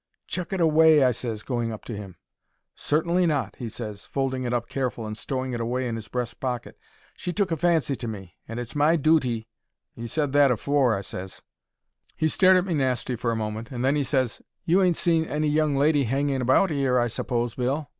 "Chuck 0.25 0.51
it 0.51 0.59
away," 0.59 1.03
I 1.03 1.11
ses, 1.11 1.43
going 1.43 1.71
up 1.71 1.85
to 1.85 1.95
him. 1.95 2.15
"Certainly 2.73 3.27
not," 3.27 3.57
he 3.57 3.69
ses, 3.69 4.03
folding 4.03 4.45
it 4.45 4.51
up 4.51 4.67
careful 4.67 5.05
and 5.05 5.15
stowing 5.15 5.53
it 5.53 5.61
away 5.61 5.87
in 5.87 5.95
'is 5.95 6.07
breastpocket. 6.07 6.73
"She's 7.15 7.35
took 7.35 7.51
a 7.51 7.55
fancy 7.55 7.95
to 7.97 8.07
me, 8.07 8.35
and 8.47 8.59
it's 8.59 8.75
my 8.75 8.95
dooty——" 8.95 9.45
"You 9.93 10.07
said 10.07 10.33
that 10.33 10.49
afore," 10.49 10.95
I 10.97 11.01
ses. 11.01 11.43
He 12.17 12.29
stared 12.29 12.57
at 12.57 12.65
me 12.65 12.73
nasty 12.73 13.15
for 13.15 13.31
a 13.31 13.35
moment, 13.35 13.69
and 13.69 13.85
then 13.85 13.95
'e 13.95 14.01
ses: 14.01 14.41
"You 14.65 14.81
ain't 14.81 14.97
seen 14.97 15.25
any 15.25 15.49
young 15.49 15.75
lady 15.77 16.05
hanging 16.05 16.41
about 16.41 16.71
'ere, 16.71 16.99
I 16.99 17.05
suppose, 17.05 17.53
Bill? 17.53 17.87